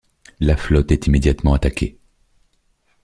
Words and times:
La 0.39 0.57
flotte 0.57 0.91
est 0.91 1.05
immédiatement 1.05 1.53
attaquée. 1.53 1.99